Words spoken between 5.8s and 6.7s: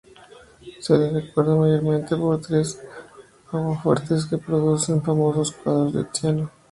de Tiziano.